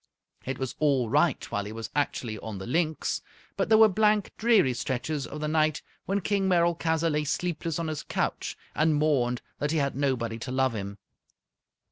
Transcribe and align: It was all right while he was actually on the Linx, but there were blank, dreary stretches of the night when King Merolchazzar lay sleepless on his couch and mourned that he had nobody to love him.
It 0.47 0.57
was 0.57 0.73
all 0.79 1.11
right 1.11 1.43
while 1.51 1.65
he 1.65 1.71
was 1.71 1.91
actually 1.95 2.39
on 2.39 2.57
the 2.57 2.65
Linx, 2.65 3.21
but 3.55 3.69
there 3.69 3.77
were 3.77 3.87
blank, 3.87 4.31
dreary 4.35 4.73
stretches 4.73 5.27
of 5.27 5.41
the 5.41 5.47
night 5.47 5.83
when 6.07 6.21
King 6.21 6.49
Merolchazzar 6.49 7.11
lay 7.11 7.23
sleepless 7.23 7.77
on 7.77 7.87
his 7.87 8.01
couch 8.01 8.57
and 8.73 8.95
mourned 8.95 9.43
that 9.59 9.69
he 9.69 9.77
had 9.77 9.95
nobody 9.95 10.39
to 10.39 10.51
love 10.51 10.73
him. 10.73 10.97